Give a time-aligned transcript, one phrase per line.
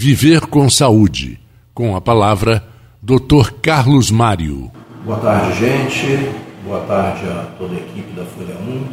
[0.00, 1.40] Viver com Saúde,
[1.74, 2.62] com a palavra
[3.02, 3.50] Dr.
[3.60, 4.70] Carlos Mário.
[5.04, 6.30] Boa tarde, gente.
[6.64, 8.84] Boa tarde a toda a equipe da Folha 1,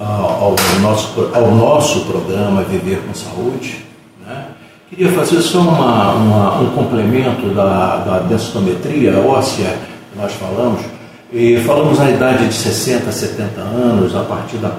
[0.00, 3.84] ao, ao, nosso, ao nosso programa Viver com Saúde.
[4.26, 4.46] Né?
[4.90, 9.78] Queria fazer só uma, uma, um complemento da, da densitometria óssea
[10.12, 10.82] que nós falamos.
[11.32, 14.72] E falamos na idade de 60, 70 anos, a partir da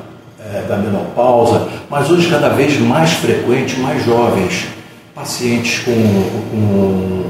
[0.53, 1.62] é, da menopausa,
[1.93, 4.65] mas hoje cada vez mais frequente, mais jovens,
[5.13, 5.91] pacientes com,
[6.49, 7.23] com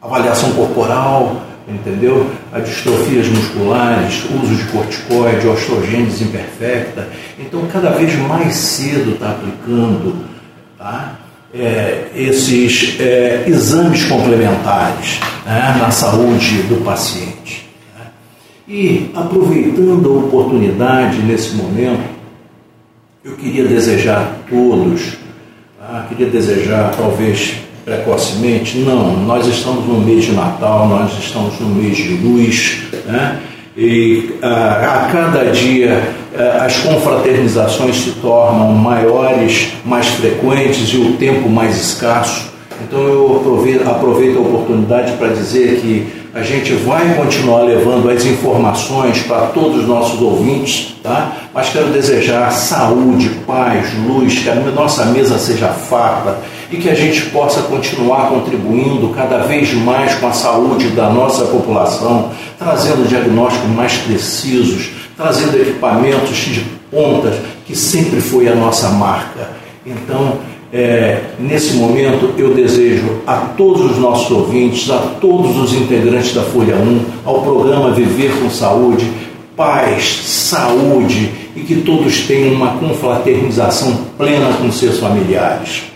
[0.00, 2.30] avaliação corporal, entendeu?
[2.52, 7.08] A distrofias musculares, uso de corticoide, osteogênese imperfecta.
[7.40, 10.24] Então, cada vez mais cedo está aplicando
[10.78, 11.18] tá?
[11.52, 17.68] É, esses é, exames complementares né, na saúde do paciente.
[18.68, 22.11] E aproveitando a oportunidade nesse momento,
[23.24, 25.16] eu queria desejar a todos,
[25.78, 26.06] tá?
[26.08, 27.54] queria desejar talvez
[27.84, 33.40] precocemente, não, nós estamos no mês de Natal, nós estamos no mês de luz, né?
[33.76, 36.02] e a, a cada dia
[36.64, 42.50] as confraternizações se tornam maiores, mais frequentes e o tempo mais escasso.
[42.82, 48.24] Então eu aproveito, aproveito a oportunidade para dizer que a gente vai continuar levando as
[48.24, 51.32] informações para todos os nossos ouvintes, tá?
[51.52, 56.38] Mas quero desejar saúde, paz, luz, que a nossa mesa seja farta
[56.70, 61.44] e que a gente possa continuar contribuindo cada vez mais com a saúde da nossa
[61.44, 67.34] população, trazendo diagnósticos mais precisos, trazendo equipamentos de pontas,
[67.66, 69.50] que sempre foi a nossa marca.
[69.84, 70.38] Então,
[70.72, 76.42] é, nesse momento, eu desejo a todos os nossos ouvintes, a todos os integrantes da
[76.42, 79.06] Folha 1, ao programa Viver com Saúde,
[79.54, 85.91] paz, saúde e que todos tenham uma confraternização plena com seus familiares.